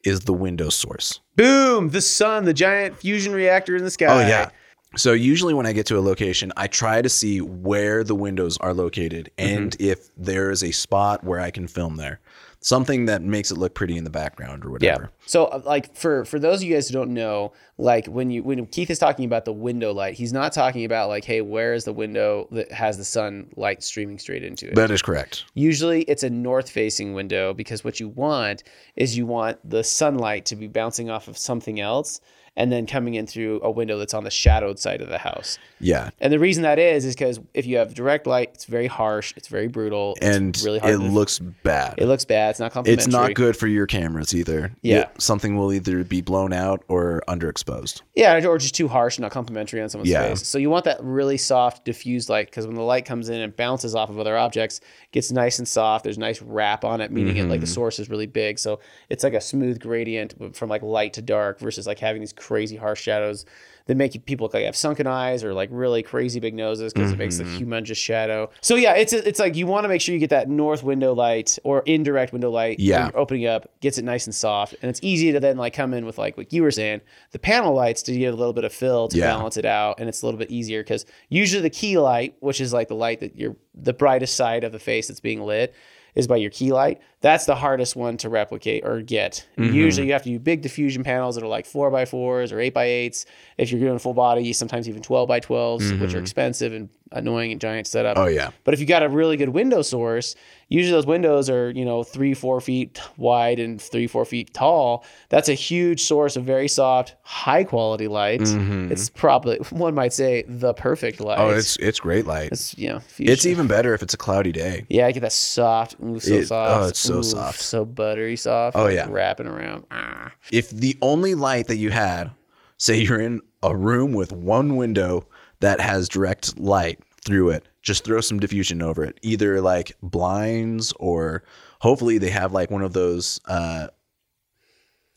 is 0.04 0.20
the 0.20 0.32
Windows 0.32 0.74
source. 0.74 1.20
Boom! 1.36 1.90
The 1.90 2.00
sun, 2.00 2.44
the 2.44 2.54
giant 2.54 2.98
fusion 2.98 3.32
reactor 3.32 3.76
in 3.76 3.84
the 3.84 3.90
sky. 3.90 4.06
Oh 4.06 4.26
yeah. 4.26 4.50
So 4.96 5.12
usually 5.12 5.54
when 5.54 5.66
I 5.66 5.72
get 5.72 5.86
to 5.86 5.98
a 5.98 6.00
location, 6.00 6.52
I 6.56 6.66
try 6.66 7.00
to 7.00 7.08
see 7.08 7.40
where 7.40 8.02
the 8.02 8.14
windows 8.14 8.58
are 8.58 8.74
located 8.74 9.30
and 9.38 9.70
mm-hmm. 9.70 9.90
if 9.90 10.10
there 10.16 10.50
is 10.50 10.64
a 10.64 10.72
spot 10.72 11.22
where 11.22 11.38
I 11.38 11.52
can 11.52 11.68
film 11.68 11.96
there. 11.96 12.20
Something 12.62 13.06
that 13.06 13.22
makes 13.22 13.50
it 13.50 13.56
look 13.56 13.74
pretty 13.74 13.96
in 13.96 14.04
the 14.04 14.10
background 14.10 14.66
or 14.66 14.70
whatever. 14.70 15.04
Yeah. 15.04 15.26
So 15.26 15.46
uh, 15.46 15.62
like 15.64 15.94
for 15.96 16.26
for 16.26 16.38
those 16.38 16.60
of 16.60 16.68
you 16.68 16.74
guys 16.74 16.88
who 16.88 16.92
don't 16.92 17.14
know, 17.14 17.52
like 17.78 18.06
when 18.06 18.30
you 18.30 18.42
when 18.42 18.66
Keith 18.66 18.90
is 18.90 18.98
talking 18.98 19.24
about 19.24 19.46
the 19.46 19.52
window 19.52 19.92
light, 19.92 20.14
he's 20.14 20.32
not 20.32 20.52
talking 20.52 20.84
about 20.84 21.08
like, 21.08 21.24
hey, 21.24 21.40
where 21.40 21.72
is 21.72 21.84
the 21.84 21.92
window 21.92 22.48
that 22.52 22.70
has 22.70 22.98
the 22.98 23.04
sunlight 23.04 23.82
streaming 23.82 24.18
straight 24.18 24.44
into 24.44 24.68
it? 24.68 24.74
That 24.74 24.90
is 24.90 25.00
correct. 25.00 25.44
Usually 25.54 26.02
it's 26.02 26.22
a 26.22 26.30
north 26.30 26.68
facing 26.68 27.14
window 27.14 27.54
because 27.54 27.82
what 27.82 27.98
you 27.98 28.08
want 28.08 28.62
is 28.94 29.16
you 29.16 29.24
want 29.24 29.58
the 29.68 29.82
sunlight 29.82 30.44
to 30.46 30.56
be 30.56 30.66
bouncing 30.66 31.08
off 31.08 31.28
of 31.28 31.38
something 31.38 31.80
else 31.80 32.20
and 32.56 32.70
then 32.72 32.86
coming 32.86 33.14
in 33.14 33.26
through 33.26 33.60
a 33.62 33.70
window 33.70 33.96
that's 33.98 34.12
on 34.14 34.24
the 34.24 34.30
shadowed 34.30 34.78
side 34.78 35.00
of 35.00 35.08
the 35.08 35.18
house. 35.18 35.58
Yeah. 35.78 36.10
And 36.20 36.32
the 36.32 36.38
reason 36.38 36.62
that 36.64 36.78
is 36.78 37.04
is 37.04 37.14
because 37.14 37.40
if 37.54 37.64
you 37.66 37.78
have 37.78 37.94
direct 37.94 38.26
light, 38.26 38.50
it's 38.54 38.64
very 38.66 38.86
harsh, 38.86 39.32
it's 39.36 39.48
very 39.48 39.68
brutal, 39.68 40.14
it's 40.20 40.36
And 40.36 40.62
really 40.64 40.78
hard. 40.78 40.94
it 40.94 40.98
to- 40.98 41.04
looks 41.04 41.38
bad. 41.38 41.94
it 41.98 42.06
looks 42.06 42.24
bad. 42.24 42.50
It's 42.50 42.60
not 42.60 42.72
complimentary. 42.72 43.04
it's 43.04 43.12
not 43.12 43.34
good 43.34 43.56
for 43.56 43.66
your 43.66 43.86
cameras 43.86 44.34
either. 44.34 44.72
Yeah. 44.82 45.02
It- 45.02 45.22
something 45.22 45.56
will 45.56 45.72
either 45.72 46.04
be 46.04 46.20
blown 46.20 46.52
out 46.52 46.82
or 46.88 47.22
underexposed. 47.28 48.02
Yeah, 48.14 48.44
or 48.46 48.58
just 48.58 48.74
too 48.74 48.88
harsh, 48.88 49.18
not 49.18 49.30
complimentary 49.30 49.80
on 49.80 49.88
someone's 49.88 50.10
Yeah. 50.10 50.28
face. 50.30 50.46
So 50.46 50.58
you 50.58 50.68
want 50.70 50.84
that 50.84 50.98
really 51.02 51.36
soft, 51.38 51.84
diffused 51.84 52.28
light 52.28 52.46
because 52.46 52.66
when 52.66 52.76
the 52.76 52.82
light 52.82 53.04
comes 53.04 53.28
in 53.28 53.40
and 53.40 53.54
bounces 53.56 53.94
off 53.94 54.10
of 54.10 54.18
other 54.18 54.36
objects, 54.36 54.80
gets 55.12 55.30
nice 55.32 55.58
and 55.58 55.66
soft. 55.66 56.04
There's 56.04 56.18
nice 56.18 56.42
wrap 56.42 56.84
on 56.84 57.00
it, 57.00 57.10
meaning 57.10 57.36
it 57.36 57.44
like 57.44 57.60
the 57.60 57.66
Mm-hmm. 57.66 57.72
source 57.74 57.98
is 57.98 58.10
really 58.10 58.26
big. 58.26 58.58
So 58.58 58.80
it's 59.08 59.22
like 59.24 59.34
a 59.34 59.40
smooth 59.40 59.80
gradient 59.80 60.34
from 60.56 60.68
like 60.68 60.82
light 60.82 61.12
to 61.14 61.22
dark 61.22 61.58
versus 61.60 61.86
like 61.86 61.98
having 61.98 62.20
these 62.20 62.32
crazy 62.50 62.76
harsh 62.76 63.00
shadows 63.00 63.44
that 63.86 63.96
make 63.96 64.12
people 64.26 64.44
look 64.44 64.54
like 64.54 64.60
they 64.60 64.66
have 64.66 64.76
sunken 64.76 65.06
eyes 65.06 65.42
or 65.42 65.52
like 65.54 65.68
really 65.72 66.02
crazy 66.02 66.38
big 66.38 66.54
noses 66.54 66.92
because 66.92 67.12
it 67.12 67.18
makes 67.18 67.38
the 67.38 67.44
Mm-hmm. 67.44 67.72
humongous 67.72 67.96
shadow. 67.96 68.50
So 68.60 68.74
yeah, 68.76 68.94
it's 68.94 69.12
it's 69.12 69.38
like 69.40 69.54
you 69.56 69.66
want 69.66 69.84
to 69.84 69.88
make 69.88 70.00
sure 70.00 70.12
you 70.12 70.18
get 70.20 70.30
that 70.30 70.48
north 70.48 70.82
window 70.82 71.12
light 71.14 71.58
or 71.64 71.82
indirect 71.86 72.32
window 72.32 72.50
light. 72.50 72.78
Yeah. 72.78 73.06
you're 73.06 73.18
opening 73.18 73.46
up 73.46 73.62
gets 73.80 73.98
it 73.98 74.04
nice 74.04 74.26
and 74.26 74.34
soft, 74.34 74.74
and 74.82 74.90
it's 74.90 75.00
easy 75.02 75.32
to 75.32 75.40
then 75.40 75.56
like 75.56 75.72
come 75.74 75.94
in 75.94 76.04
with 76.06 76.18
like 76.18 76.36
what 76.36 76.52
you 76.52 76.62
were 76.62 76.70
saying, 76.70 77.00
the 77.32 77.38
panel 77.38 77.72
lights 77.74 78.02
to 78.02 78.16
get 78.16 78.32
a 78.34 78.36
little 78.36 78.52
bit 78.52 78.64
of 78.64 78.72
fill 78.72 79.08
to 79.08 79.16
Yeah. 79.18 79.26
balance 79.32 79.56
it 79.56 79.64
out, 79.64 79.98
and 80.00 80.08
it's 80.08 80.22
a 80.22 80.26
little 80.26 80.38
bit 80.38 80.50
easier 80.50 80.82
because 80.82 81.06
usually 81.28 81.62
the 81.62 81.70
key 81.70 81.98
light, 81.98 82.34
which 82.40 82.60
is 82.60 82.72
like 82.72 82.88
the 82.88 82.94
light 83.06 83.20
that 83.20 83.36
you're 83.36 83.56
the 83.74 83.92
brightest 83.94 84.36
side 84.36 84.62
of 84.64 84.72
the 84.72 84.78
face 84.80 85.08
that's 85.08 85.20
being 85.20 85.40
lit, 85.40 85.74
is 86.14 86.26
by 86.26 86.36
your 86.36 86.50
key 86.50 86.72
light. 86.72 87.00
That's 87.20 87.46
the 87.46 87.54
hardest 87.54 87.96
one 87.96 88.16
to 88.18 88.28
replicate 88.28 88.84
or 88.84 89.02
get. 89.02 89.46
Mm-hmm. 89.56 89.74
Usually 89.74 90.06
you 90.06 90.12
have 90.12 90.22
to 90.22 90.30
do 90.30 90.38
big 90.38 90.62
diffusion 90.62 91.04
panels 91.04 91.34
that 91.34 91.44
are 91.44 91.48
like 91.48 91.66
four 91.66 91.90
by 91.90 92.04
fours 92.04 92.52
or 92.52 92.60
eight 92.60 92.74
by 92.74 92.84
eights. 92.84 93.26
If 93.58 93.70
you're 93.70 93.80
doing 93.80 93.98
full 93.98 94.14
body, 94.14 94.52
sometimes 94.52 94.88
even 94.88 95.02
twelve 95.02 95.28
by 95.28 95.40
12s 95.40 96.00
which 96.00 96.14
are 96.14 96.20
expensive 96.20 96.72
and 96.72 96.88
annoying 97.12 97.52
and 97.52 97.60
giant 97.60 97.86
setup. 97.86 98.16
Mm-hmm. 98.16 98.24
Oh 98.26 98.28
yeah. 98.28 98.50
But 98.64 98.74
if 98.74 98.80
you 98.80 98.86
got 98.86 99.02
a 99.02 99.08
really 99.08 99.36
good 99.36 99.48
window 99.50 99.82
source, 99.82 100.36
usually 100.68 100.92
those 100.92 101.06
windows 101.06 101.50
are, 101.50 101.70
you 101.70 101.84
know, 101.84 102.02
three, 102.04 102.34
four 102.34 102.60
feet 102.60 103.00
wide 103.16 103.58
and 103.58 103.80
three, 103.82 104.06
four 104.06 104.24
feet 104.24 104.54
tall. 104.54 105.04
That's 105.28 105.48
a 105.48 105.54
huge 105.54 106.02
source 106.02 106.36
of 106.36 106.44
very 106.44 106.68
soft, 106.68 107.16
high 107.22 107.64
quality 107.64 108.06
light. 108.08 108.42
It's 108.44 109.10
probably, 109.10 109.56
one 109.70 109.94
might 109.94 110.12
say, 110.12 110.44
the 110.46 110.72
perfect 110.74 111.20
light. 111.20 111.38
Mm-hmm. 111.38 111.50
Oh, 111.50 111.56
it's 111.58 111.76
it's 111.76 111.98
great 112.00 112.26
light. 112.26 112.52
it's 112.52 112.76
you 112.78 112.88
know, 112.88 113.00
It's 113.18 113.46
even 113.46 113.66
better 113.66 113.92
if 113.94 114.02
it's 114.02 114.14
a 114.14 114.18
cloudy 114.18 114.52
day. 114.52 114.86
yeah, 114.88 115.06
I 115.06 115.12
get 115.12 115.20
that 115.20 115.32
soft, 115.32 115.96
ooh, 116.02 116.20
so 116.20 116.34
It- 116.34 116.46
soft. 116.46 116.82
oh, 116.84 116.88
it's 116.88 117.00
so 117.00 117.18
Ooh, 117.18 117.22
soft. 117.22 117.60
so 117.60 117.84
buttery 117.84 118.36
soft. 118.36 118.76
Oh, 118.76 118.84
like 118.84 118.94
yeah. 118.94 119.06
wrapping 119.10 119.46
around. 119.46 119.84
Ah. 119.90 120.32
If 120.52 120.70
the 120.70 120.96
only 121.02 121.34
light 121.34 121.66
that 121.66 121.76
you 121.76 121.90
had, 121.90 122.30
say 122.76 122.98
you're 122.98 123.20
in 123.20 123.40
a 123.62 123.76
room 123.76 124.12
with 124.14 124.32
one 124.32 124.76
window 124.76 125.26
that 125.60 125.80
has 125.80 126.08
direct 126.08 126.58
light 126.58 126.98
through 127.24 127.50
it, 127.50 127.64
just 127.82 128.04
throw 128.04 128.20
some 128.20 128.40
diffusion 128.40 128.82
over 128.82 129.04
it. 129.04 129.18
Either 129.22 129.60
like 129.60 129.92
blinds 130.02 130.92
or 130.98 131.42
hopefully 131.80 132.18
they 132.18 132.30
have 132.30 132.52
like 132.52 132.70
one 132.70 132.82
of 132.82 132.92
those 132.92 133.40
uh 133.46 133.88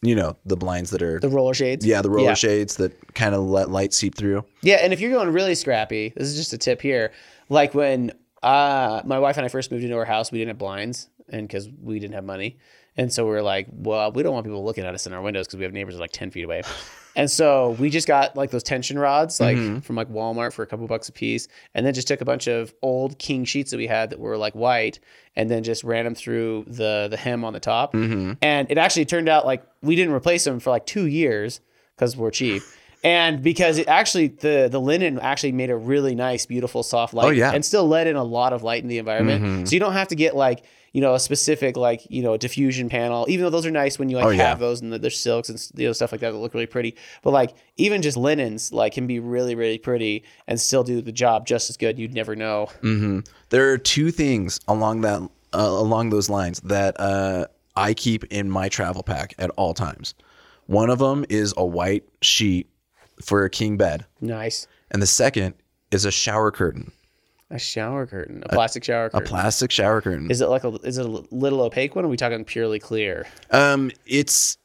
you 0.02 0.16
know, 0.16 0.36
the 0.46 0.58
blinds 0.58 0.90
that 0.90 1.02
are 1.02 1.18
The 1.22 1.30
roller 1.30 1.54
shades. 1.54 1.86
yeah, 1.86 2.02
the 2.02 2.10
roller 2.10 2.30
Yeah. 2.30 2.34
shades 2.34 2.76
that 2.76 3.16
kind 3.16 3.34
of 3.34 3.42
let 3.44 3.70
light 3.70 3.94
seep 3.94 4.16
through. 4.16 4.44
Yeah, 4.62 4.76
and 4.82 4.92
if 4.92 5.00
you're 5.00 5.12
going 5.12 5.30
really 5.32 5.56
scrappy, 5.56 6.12
this 6.18 6.28
is 6.28 6.36
just 6.36 6.52
a 6.52 6.58
tip 6.58 6.82
here. 6.82 7.14
Like 7.48 7.74
when 7.74 8.12
uh, 8.42 9.02
my 9.06 9.18
wife 9.20 9.38
and 9.38 9.46
I 9.46 9.48
first 9.48 9.72
moved 9.72 9.86
into 9.86 9.96
our 9.96 10.04
house, 10.04 10.30
we 10.30 10.40
didn't 10.40 10.50
have 10.50 10.58
blinds, 10.58 11.08
and 11.30 11.48
because 11.48 11.70
we 11.82 12.00
didn't 12.00 12.16
have 12.16 12.26
money, 12.26 12.58
and 12.98 13.14
so 13.14 13.26
we 13.26 13.34
are 13.34 13.42
like, 13.42 13.68
well, 13.72 14.12
we 14.12 14.24
don't 14.24 14.34
want 14.34 14.46
people 14.46 14.66
looking 14.66 14.84
at 14.84 14.94
us 14.94 15.08
in 15.08 15.14
our 15.14 15.22
windows 15.22 15.48
because 15.48 15.58
we 15.60 15.64
have 15.64 15.72
neighbors 15.72 15.96
like 15.96 16.12
ten 16.12 16.30
feet 16.32 16.44
away, 16.44 16.64
and 17.16 17.30
so 17.30 17.72
we 17.80 17.90
just 17.90 18.08
got 18.08 18.36
like 18.36 18.52
those 18.52 18.64
tension 18.64 18.98
rods, 18.98 19.40
like 19.40 19.58
mm-hmm. 19.58 19.80
from 19.80 19.96
like 19.96 20.10
Walmart 20.10 20.54
for 20.54 20.64
a 20.64 20.68
couple 20.68 20.88
bucks 20.88 21.10
a 21.10 21.12
piece, 21.12 21.48
and 21.74 21.86
then 21.86 21.94
just 21.94 22.08
took 22.08 22.22
a 22.22 22.26
bunch 22.26 22.48
of 22.48 22.74
old 22.82 23.20
king 23.20 23.46
sheets 23.46 23.72
that 23.72 23.78
we 23.78 23.88
had 23.88 24.10
that 24.10 24.20
were 24.20 24.38
like 24.38 24.54
white, 24.54 25.00
and 25.36 25.50
then 25.50 25.64
just 25.64 25.84
ran 25.84 26.06
them 26.06 26.16
through 26.16 26.66
the 26.68 27.08
the 27.10 27.18
hem 27.18 27.44
on 27.44 27.54
the 27.54 27.60
top, 27.60 27.94
mm-hmm. 27.94 28.34
and 28.42 28.70
it 28.72 28.78
actually 28.78 29.06
turned 29.06 29.30
out 29.30 29.46
like 29.46 29.64
we 29.82 29.96
didn't 29.96 30.14
replace 30.14 30.44
them 30.44 30.60
for 30.60 30.70
like 30.70 30.86
two 30.86 31.06
years 31.06 31.62
because 31.96 32.18
we're 32.18 32.32
cheap. 32.32 32.64
And 33.06 33.44
because 33.44 33.80
it 33.80 33.90
actually 33.90 34.28
the 34.28 34.70
the 34.72 34.80
linen 34.80 35.20
actually 35.20 35.52
made 35.52 35.70
a 35.70 35.76
really 35.76 36.16
nice, 36.16 36.46
beautiful, 36.46 36.84
soft 36.84 37.14
oh, 37.14 37.18
light. 37.18 37.26
Oh, 37.26 37.30
yeah. 37.32 37.52
and 37.52 37.66
still 37.66 37.86
let 37.86 38.08
in 38.08 38.16
a 38.16 38.24
lot 38.24 38.54
of 38.54 38.64
light 38.64 38.82
in 38.82 38.88
the 38.88 38.98
environment. 38.98 39.44
Mm-hmm. 39.44 39.66
So 39.66 39.74
you 39.74 39.82
don't 39.82 39.92
have 39.92 40.08
to 40.08 40.16
get 40.16 40.38
like 40.38 40.64
you 40.94 41.02
know 41.02 41.14
a 41.16 41.20
specific 41.20 41.76
like 41.76 42.02
you 42.10 42.22
know 42.24 42.38
diffusion 42.38 42.88
panel. 42.88 43.26
Even 43.28 43.44
though 43.44 43.50
those 43.50 43.66
are 43.66 43.72
nice 43.72 44.00
when 44.00 44.10
you 44.10 44.16
like 44.16 44.26
Oh, 44.26 44.30
yeah. 44.30 44.48
have 44.50 44.60
those 44.60 44.80
and 44.82 44.94
they're 44.94 45.10
silks 45.12 45.50
and 45.50 45.60
you 45.76 45.88
know 45.88 45.92
stuff 45.94 46.12
like 46.14 46.22
that 46.22 46.32
that 46.32 46.38
look 46.38 46.54
really 46.54 46.66
pretty. 46.68 46.96
But 47.24 47.32
like 47.32 47.54
even 47.78 48.02
just 48.02 48.16
linens 48.16 48.72
like 48.72 48.94
can 48.94 49.06
be 49.08 49.20
really 49.20 49.56
really 49.56 49.78
pretty 49.80 50.24
and 50.48 50.60
still 50.62 50.84
do 50.84 51.02
the 51.02 51.12
job 51.12 51.46
just 51.46 51.70
as 51.70 51.78
good. 51.78 52.00
You'd 52.00 52.14
never 52.14 52.36
know. 52.36 52.68
hmm 52.82 53.20
There 53.50 53.72
are 53.72 53.78
two 53.78 54.12
things 54.12 54.60
along 54.68 55.02
that 55.02 55.20
uh, 55.54 55.58
along 55.58 56.10
those 56.12 56.30
lines 56.30 56.60
that 56.62 57.00
uh, 57.00 57.48
I 57.76 57.94
keep 57.94 58.24
in 58.26 58.50
my 58.50 58.70
travel 58.70 59.04
pack 59.04 59.34
at 59.38 59.50
all 59.52 59.74
times. 59.74 60.14
One 60.68 60.90
of 60.90 61.00
them 61.00 61.26
is 61.30 61.54
a 61.58 61.66
white 61.66 62.04
sheet 62.22 62.70
for 63.22 63.44
a 63.44 63.50
king 63.50 63.78
bed, 63.78 64.06
Nice. 64.22 64.66
and 64.92 65.02
the 65.02 65.08
second 65.08 65.56
is 65.92 66.06
a 66.06 66.12
shower 66.12 66.52
curtain, 66.52 66.92
A 67.54 67.60
shower 67.60 68.06
curtain, 68.08 68.42
a 68.46 68.50
plastic 68.50 68.84
shower 68.84 69.10
curtain. 69.10 69.26
a 69.26 69.30
plastic 69.30 69.72
shower 69.72 70.02
curtain. 70.02 70.30
is 70.32 70.42
it 70.42 70.48
like 70.48 70.64
a 70.64 70.70
is 70.84 70.98
it 70.98 71.06
a 71.06 71.10
little 71.32 71.62
opaque 71.62 71.96
one? 71.96 72.04
Or 72.04 72.08
are 72.08 72.10
we 72.12 72.18
talking 72.18 72.44
purely 72.44 72.80
clear? 72.80 73.26
Um, 73.52 73.92
it's 74.08 74.58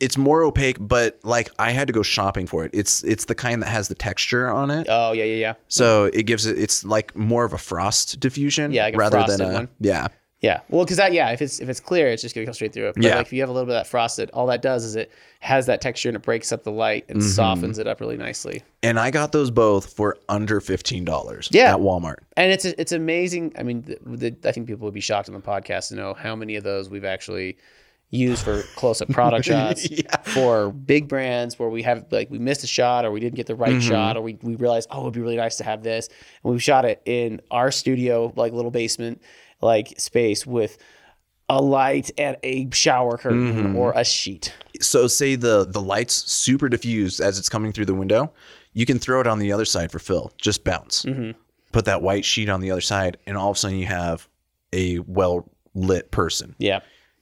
it's 0.00 0.16
more 0.16 0.44
opaque, 0.44 0.76
but 0.80 1.18
like 1.24 1.50
I 1.58 1.72
had 1.72 1.88
to 1.88 1.92
go 1.92 2.02
shopping 2.04 2.46
for 2.46 2.64
it. 2.64 2.70
It's 2.72 3.02
it's 3.02 3.24
the 3.24 3.34
kind 3.34 3.60
that 3.62 3.68
has 3.68 3.88
the 3.88 3.96
texture 3.96 4.48
on 4.48 4.70
it, 4.70 4.86
Oh 4.88 5.10
yeah 5.12 5.24
yeah 5.24 5.34
yeah. 5.34 5.54
so 5.66 6.04
it 6.14 6.22
gives 6.22 6.46
it. 6.46 6.56
It's 6.56 6.84
like 6.84 7.16
more 7.16 7.44
of 7.44 7.52
a 7.52 7.58
frost 7.58 8.20
diffusion, 8.20 8.70
Yeah, 8.72 8.84
like 8.84 8.96
rather 8.96 9.24
than 9.26 9.40
a 9.40 9.52
one. 9.52 9.68
yeah. 9.80 10.06
Yeah, 10.42 10.60
well, 10.68 10.84
because 10.84 10.98
that 10.98 11.12
yeah, 11.14 11.30
if 11.30 11.40
it's 11.40 11.60
if 11.60 11.68
it's 11.70 11.80
clear, 11.80 12.08
it's 12.08 12.20
just 12.20 12.34
gonna 12.34 12.44
come 12.44 12.52
straight 12.52 12.72
through 12.74 12.88
it. 12.88 12.94
But 12.96 13.04
Yeah. 13.04 13.16
like 13.16 13.26
if 13.26 13.32
you 13.32 13.40
have 13.40 13.48
a 13.48 13.52
little 13.52 13.64
bit 13.66 13.72
of 13.74 13.80
that 13.80 13.86
frosted, 13.86 14.30
all 14.34 14.46
that 14.48 14.60
does 14.60 14.84
is 14.84 14.94
it 14.94 15.10
has 15.40 15.64
that 15.66 15.80
texture 15.80 16.10
and 16.10 16.16
it 16.16 16.22
breaks 16.22 16.52
up 16.52 16.62
the 16.62 16.70
light 16.70 17.06
and 17.08 17.18
Mm-hmm. 17.20 17.28
softens 17.30 17.78
it 17.78 17.86
up 17.86 18.00
really 18.02 18.18
nicely. 18.18 18.62
And 18.82 18.98
I 19.00 19.10
got 19.10 19.32
those 19.32 19.50
both 19.50 19.94
for 19.94 20.18
under 20.28 20.60
fifteen 20.60 21.06
dollars. 21.06 21.48
Yeah. 21.52 21.72
at 21.74 21.80
Walmart. 21.80 22.16
And 22.36 22.52
it's 22.52 22.66
it's 22.66 22.92
amazing. 22.92 23.54
I 23.58 23.62
mean, 23.62 23.82
the, 23.82 24.30
the, 24.30 24.48
I 24.48 24.52
think 24.52 24.66
people 24.66 24.84
would 24.84 24.92
be 24.94 25.00
shocked 25.00 25.28
on 25.30 25.34
the 25.34 25.40
podcast 25.40 25.88
to 25.88 25.94
know 25.94 26.12
how 26.12 26.36
many 26.36 26.56
of 26.56 26.64
those 26.64 26.90
we've 26.90 27.04
actually 27.06 27.56
used 28.10 28.44
for 28.44 28.62
close 28.76 29.00
up 29.02 29.08
product 29.08 29.44
shots 29.46 29.88
for 30.22 30.70
big 30.70 31.08
brands 31.08 31.58
where 31.58 31.68
we 31.70 31.82
have 31.82 32.04
like 32.12 32.30
we 32.30 32.38
missed 32.38 32.62
a 32.62 32.66
shot 32.66 33.04
or 33.04 33.10
we 33.10 33.18
didn't 33.20 33.34
get 33.34 33.46
the 33.46 33.54
right 33.56 33.70
Mm-hmm. 33.72 33.80
shot 33.88 34.16
or 34.16 34.20
we 34.20 34.38
we 34.42 34.54
realized 34.54 34.86
oh 34.92 35.00
it'd 35.00 35.14
be 35.14 35.20
really 35.20 35.36
nice 35.36 35.56
to 35.56 35.64
have 35.64 35.82
this 35.82 36.08
and 36.44 36.52
we 36.52 36.58
shot 36.60 36.84
it 36.84 37.02
in 37.04 37.40
our 37.50 37.72
studio 37.72 38.32
like 38.36 38.52
little 38.52 38.70
basement 38.70 39.20
like 39.60 39.98
space 39.98 40.46
with 40.46 40.78
a 41.48 41.62
light 41.62 42.10
and 42.18 42.36
a 42.42 42.68
shower 42.72 43.16
curtain 43.16 43.54
Mm-hmm. 43.54 43.76
or 43.76 43.92
a 43.94 44.04
sheet. 44.04 44.52
So 44.80 45.06
say 45.06 45.36
the 45.36 45.64
the 45.64 45.80
lights 45.80 46.14
super 46.30 46.68
diffused 46.68 47.20
as 47.20 47.38
it's 47.38 47.48
coming 47.48 47.72
through 47.72 47.84
the 47.86 47.94
window, 47.94 48.32
you 48.72 48.84
can 48.86 48.98
throw 48.98 49.20
it 49.20 49.26
on 49.26 49.38
the 49.38 49.52
other 49.52 49.64
side 49.64 49.92
for 49.92 49.98
fill. 49.98 50.32
Just 50.38 50.64
bounce. 50.64 51.04
Mm-hmm. 51.04 51.32
Put 51.72 51.84
that 51.84 52.02
white 52.02 52.24
sheet 52.24 52.48
on 52.48 52.60
the 52.60 52.70
other 52.70 52.80
side, 52.80 53.16
and 53.26 53.36
all 53.36 53.50
of 53.50 53.56
a 53.56 53.58
sudden 53.60 53.78
you 53.78 53.86
have 53.86 54.28
a 54.72 54.98
well 55.00 55.48
lit 55.74 56.10
person. 56.10 56.54
Yeah. 56.58 56.80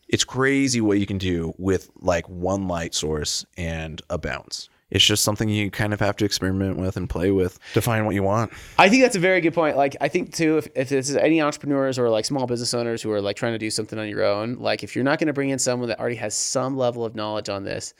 It's 0.08 0.24
crazy 0.24 0.80
what 0.80 0.98
you 0.98 1.06
can 1.06 1.18
do 1.18 1.54
with 1.58 1.90
like 1.96 2.28
one 2.28 2.68
light 2.68 2.94
source 2.94 3.44
and 3.56 4.00
a 4.10 4.18
bounce. 4.18 4.68
It's 4.94 5.04
just 5.04 5.24
something 5.24 5.48
you 5.48 5.70
kind 5.70 5.92
of 5.92 6.00
have 6.00 6.16
to 6.16 6.24
experiment 6.24 6.78
with 6.78 6.96
and 6.96 7.10
play 7.10 7.30
with 7.32 7.58
to 7.74 7.82
find 7.82 8.06
what 8.06 8.14
you 8.14 8.22
want. 8.22 8.52
I 8.78 8.88
think 8.88 9.02
that's 9.02 9.16
a 9.16 9.20
very 9.20 9.40
good 9.42 9.52
point. 9.52 9.76
Like, 9.76 9.96
I 10.00 10.08
think 10.08 10.32
too, 10.32 10.56
if, 10.58 10.68
if 10.74 10.88
there's 10.88 11.14
any 11.16 11.42
entrepreneurs 11.42 11.98
or 11.98 12.08
like 12.08 12.24
small 12.24 12.46
business 12.46 12.72
owners 12.72 13.02
who 13.02 13.10
are 13.10 13.20
like 13.20 13.36
trying 13.36 13.52
to 13.52 13.58
do 13.58 13.70
something 13.70 13.98
on 13.98 14.08
your 14.08 14.24
own, 14.24 14.54
like 14.60 14.82
if 14.84 14.94
you're 14.94 15.04
not 15.04 15.18
going 15.18 15.26
to 15.26 15.32
bring 15.32 15.50
in 15.50 15.58
someone 15.58 15.88
that 15.88 15.98
already 16.00 16.14
has 16.16 16.34
some 16.34 16.76
level 16.76 17.04
of 17.04 17.14
knowledge 17.14 17.48
on 17.48 17.64
this, 17.64 17.92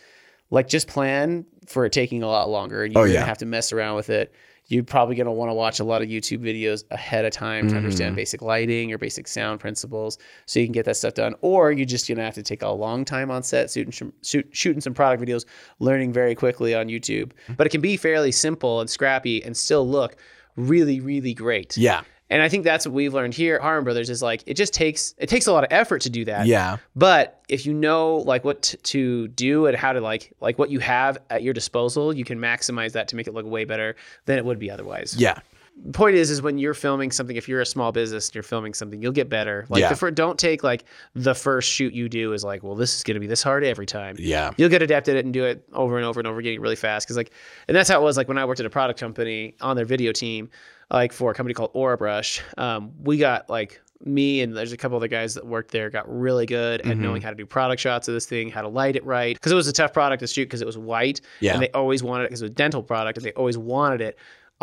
like 0.51 0.69
just 0.69 0.87
plan 0.87 1.45
for 1.67 1.85
it 1.85 1.91
taking 1.93 2.23
a 2.23 2.29
lot 2.29 2.49
longer 2.49 2.85
and 2.85 2.93
you're 2.95 3.03
Oh, 3.03 3.05
going 3.07 3.15
yeah. 3.15 3.21
to 3.21 3.27
have 3.27 3.39
to 3.39 3.47
mess 3.47 3.73
around 3.73 3.97
with 3.97 4.09
it. 4.11 4.33
You're 4.67 4.83
probably 4.85 5.15
going 5.15 5.27
to 5.27 5.33
want 5.33 5.51
to 5.51 5.55
watch 5.55 5.79
a 5.79 5.85
lot 5.85 6.01
of 6.01 6.09
YouTube 6.09 6.39
videos 6.39 6.85
ahead 6.91 7.25
of 7.25 7.33
time 7.33 7.69
to 7.69 7.75
Mm-hmm. 7.75 7.77
understand 7.77 8.17
basic 8.17 8.41
lighting 8.41 8.93
or 8.93 8.99
basic 8.99 9.29
sound 9.29 9.61
principles 9.61 10.17
so 10.47 10.59
you 10.59 10.67
can 10.67 10.73
get 10.73 10.87
that 10.87 10.97
stuff 10.97 11.15
done. 11.15 11.35
Or 11.43 11.71
you're 11.71 11.85
just 11.87 12.09
going 12.09 12.19
to 12.19 12.25
have 12.25 12.35
to 12.35 12.43
take 12.43 12.63
a 12.63 12.69
long 12.69 13.05
time 13.05 13.31
on 13.31 13.43
set, 13.43 13.71
shooting 13.71 13.93
some, 13.93 14.13
shoot, 14.23 14.49
shooting 14.53 14.81
some 14.81 14.95
product 14.95 15.23
videos, 15.23 15.45
learning 15.81 16.13
very 16.13 16.35
quickly 16.35 16.75
on 16.75 16.89
YouTube. 16.89 17.33
Mm-hmm. 17.33 17.55
But 17.55 17.67
it 17.67 17.71
can 17.71 17.81
be 17.81 17.97
fairly 17.97 18.33
simple 18.33 18.81
and 18.81 18.89
scrappy 18.89 19.43
and 19.45 19.57
still 19.57 19.87
look 19.87 20.17
really, 20.57 21.01
really 21.01 21.35
great. 21.35 21.77
Yeah. 21.77 22.03
And 22.35 22.43
I 22.43 22.49
think 22.49 22.65
that's 22.65 22.85
what 22.85 22.93
we've 22.93 23.15
learned 23.15 23.33
here 23.33 23.55
at 23.55 23.63
Harmon 23.63 23.85
Brothers 23.85 24.11
is 24.11 24.21
like 24.21 24.43
it 24.45 24.55
just 24.55 24.75
takes 24.75 25.15
it 25.19 25.29
takes 25.29 25.47
a 25.47 25.53
lot 25.53 25.63
of 25.63 25.69
effort 25.71 26.03
to 26.03 26.11
do 26.11 26.25
that. 26.25 26.49
Yeah. 26.49 26.79
But 26.97 27.41
if 27.49 27.65
you 27.65 27.73
know 27.73 28.17
like 28.17 28.45
what 28.45 28.63
t- 28.63 28.77
to 28.77 29.29
do 29.29 29.67
and 29.67 29.77
how 29.77 29.93
to 29.93 30.01
like 30.01 30.33
like 30.41 30.59
what 30.59 30.69
you 30.69 30.81
have 30.81 31.19
at 31.31 31.45
your 31.45 31.55
disposal, 31.55 32.13
you 32.13 32.25
can 32.25 32.41
maximize 32.41 32.91
that 32.93 33.07
to 33.07 33.17
make 33.17 33.29
it 33.29 33.35
look 33.35 33.47
way 33.47 33.65
better 33.65 33.95
than 34.25 34.37
it 34.37 34.45
would 34.45 34.59
be 34.59 34.69
otherwise. 34.69 35.15
Yeah. 35.17 35.39
The 35.77 35.93
point 35.93 36.15
is 36.15 36.31
is 36.31 36.41
when 36.41 36.57
you're 36.57 36.73
filming 36.75 37.11
something, 37.11 37.37
if 37.37 37.49
you're 37.49 37.61
a 37.61 37.67
small 37.67 37.91
business 37.93 38.29
and 38.29 38.35
you're 38.37 38.43
filming 38.45 38.75
something, 38.75 39.03
you'll 39.03 39.13
get 39.13 39.29
better. 39.29 39.67
Like 39.69 39.81
Yeah. 39.81 39.89
the 39.89 39.97
fir- 39.97 40.13
don't 40.13 40.39
take 40.39 40.63
like 40.63 40.85
the 41.15 41.35
first 41.35 41.69
shoot 41.71 41.93
you 41.93 42.09
do 42.09 42.33
is 42.33 42.45
like, 42.45 42.63
well, 42.63 42.75
this 42.77 42.97
is 42.97 43.03
gonna 43.03 43.19
be 43.21 43.27
this 43.27 43.43
hard 43.43 43.65
every 43.65 43.85
time 43.87 44.15
Yeah. 44.19 44.53
you'll 44.57 44.69
get 44.71 44.83
adapted 44.83 45.17
at 45.17 45.19
it 45.21 45.25
and 45.25 45.35
do 45.35 45.45
it 45.45 45.65
over 45.73 45.97
and 45.97 46.07
over 46.07 46.21
and 46.21 46.27
over 46.27 46.41
getting 46.43 46.61
really 46.61 46.77
fast 46.77 47.07
because 47.07 47.17
like 47.17 47.33
and 47.69 47.77
that's 47.77 47.89
how 47.91 48.01
it 48.01 48.05
was 48.05 48.17
like 48.17 48.29
when 48.29 48.39
i 48.39 48.45
worked 48.45 48.61
at 48.61 48.67
a 48.67 48.71
product 48.71 49.01
company 49.01 49.57
on 49.61 49.75
their 49.77 49.85
video 49.85 50.13
team 50.13 50.49
like 50.91 51.13
for 51.13 51.31
a 51.33 51.35
company 51.35 51.55
called 51.55 51.73
Orabrush 51.75 52.41
um, 52.59 52.93
we 53.03 53.17
got 53.19 53.51
like 53.51 53.81
me 54.05 54.43
and 54.43 54.55
there's 54.57 54.73
a 54.73 54.77
couple 54.77 54.97
other 54.97 55.09
guys 55.09 55.35
that 55.35 55.47
worked 55.47 55.71
there 55.71 55.89
got 55.91 56.05
really 56.09 56.47
good 56.47 56.81
Mm-hmm. 56.83 56.91
at 56.91 56.97
knowing 56.99 57.23
how 57.23 57.31
to 57.31 57.37
do 57.37 57.47
product 57.47 57.81
shots 57.81 58.07
of 58.07 58.15
this 58.15 58.27
thing 58.27 58.49
how 58.51 58.63
to 58.63 58.69
light 58.69 58.95
it 58.97 59.05
right 59.05 59.35
because 59.35 59.51
it 59.51 59.55
was 59.57 59.67
a 59.67 59.73
tough 59.73 59.93
product 59.93 60.21
to 60.21 60.27
shoot 60.29 60.45
because 60.45 60.63
it 60.63 60.67
was 60.67 60.79
white 60.79 61.21
Yeah. 61.41 61.55
and 61.55 61.63
they 61.63 61.71
always 61.71 62.03
wanted 62.03 62.25
it 62.25 62.29
because 62.29 62.43
it 62.43 62.45
was 62.45 62.51
a 62.51 62.55
dental 62.55 62.83
product 62.83 63.19
and 63.19 63.25
they 63.27 63.33
always 63.33 63.59
wanted 63.59 64.01
it 64.01 64.19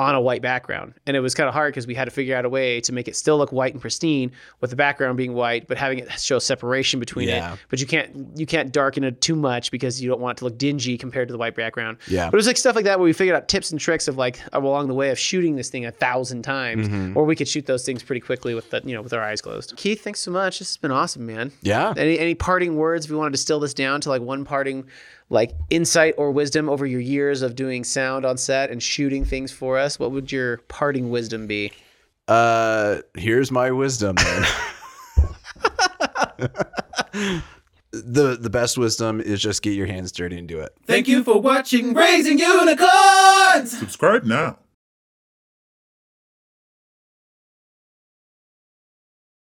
on 0.10 0.16
a 0.16 0.22
white 0.22 0.42
background 0.42 0.94
and 1.06 1.16
it 1.16 1.20
was 1.20 1.34
kind 1.36 1.48
of 1.48 1.54
hard 1.54 1.72
because 1.74 1.86
we 1.88 1.94
had 1.96 2.06
to 2.06 2.12
figure 2.12 2.36
out 2.36 2.44
a 2.46 2.50
way 2.50 2.82
to 2.82 2.92
make 2.92 3.08
it 3.08 3.16
still 3.16 3.38
look 3.38 3.52
white 3.52 3.74
and 3.74 3.82
pristine 3.82 4.32
with 4.60 4.70
the 4.70 4.76
background 4.76 5.18
being 5.18 5.34
white 5.34 5.68
but 5.68 5.78
having 5.78 6.00
it 6.00 6.12
show 6.20 6.40
separation 6.40 7.00
between 7.00 7.28
Yeah. 7.30 7.54
it 7.54 7.60
but 7.70 7.80
you 7.80 7.86
can't 7.88 8.38
you 8.38 8.46
can't 8.46 8.72
darken 8.72 9.04
it 9.04 9.22
too 9.22 9.36
much 9.36 9.72
because 9.72 10.02
you 10.02 10.10
don't 10.10 10.20
want 10.22 10.38
it 10.38 10.40
to 10.40 10.46
look 10.46 10.58
dingy 10.58 10.98
compared 10.98 11.28
to 11.28 11.32
the 11.32 11.38
white 11.38 11.56
background. 11.56 11.98
Yeah. 12.08 12.26
But 12.28 12.36
it 12.36 12.38
was 12.38 12.48
like 12.48 12.58
stuff 12.58 12.76
like 12.76 12.86
that 12.86 13.00
where 13.00 13.06
we 13.06 13.14
figured 13.14 13.36
out 13.36 13.48
tips 13.48 13.72
and 13.72 13.80
tricks 13.80 14.08
of 14.08 14.18
like 14.18 14.40
along 14.54 14.88
the 14.88 14.94
way 14.94 15.10
of 15.12 15.20
shooting 15.20 15.56
this 15.56 15.70
thing 15.70 15.86
a 15.86 15.92
thousand 15.92 16.42
times, 16.44 16.88
Mm-hmm. 16.88 17.18
or 17.18 17.26
we 17.26 17.36
could 17.36 17.48
shoot 17.48 17.66
those 17.66 17.86
things 17.86 18.02
pretty 18.04 18.22
quickly 18.22 18.54
with 18.56 18.70
the 18.72 18.82
you 18.86 18.94
know 18.94 19.02
with 19.02 19.14
our 19.14 19.22
eyes 19.22 19.42
closed. 19.42 19.76
Keith, 19.78 20.04
thanks 20.04 20.20
so 20.20 20.32
much. 20.32 20.60
This 20.60 20.70
has 20.70 20.78
been 20.78 20.92
awesome, 20.92 21.26
man. 21.26 21.52
Yeah. 21.62 21.94
Any 21.98 22.18
any 22.20 22.34
parting 22.36 22.76
words 22.76 23.06
if 23.06 23.12
we 23.12 23.18
want 23.18 23.28
to 23.32 23.38
distill 23.38 23.60
this 23.60 23.74
down 23.74 24.02
to 24.02 24.10
like 24.10 24.22
one 24.22 24.46
parting 24.46 24.86
like 25.32 25.54
insight 25.70 26.14
or 26.18 26.30
wisdom 26.30 26.70
over 26.70 26.86
your 26.86 27.00
years 27.00 27.42
of 27.42 27.56
doing 27.56 27.84
sound 27.84 28.26
on 28.26 28.38
set 28.38 28.70
and 28.70 28.84
shooting 28.84 29.26
things 29.26 29.52
for 29.52 29.80
us? 29.80 29.98
What 29.98 30.12
would 30.12 30.32
your 30.32 30.58
parting 30.68 31.10
wisdom 31.10 31.48
be? 31.48 31.72
Uh, 32.28 32.98
here's 33.18 33.50
my 33.52 33.72
wisdom. 33.72 34.16
Then. 34.18 34.46
the 37.92 38.38
the 38.40 38.50
best 38.50 38.78
wisdom 38.78 39.20
is 39.20 39.42
just 39.42 39.62
get 39.62 39.72
your 39.72 39.88
hands 39.88 40.12
dirty 40.12 40.38
and 40.38 40.48
do 40.48 40.60
it. 40.60 40.74
Thank 40.86 41.08
you 41.08 41.24
for 41.24 41.40
watching 41.40 41.94
Raising 41.94 42.38
Unicorns! 42.38 43.78
Subscribe 43.78 44.26
now. 44.26 44.60